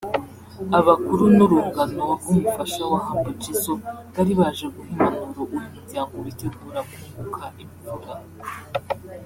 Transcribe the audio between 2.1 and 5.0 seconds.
rw'umufasha wa Humble Jizzo bari baje guha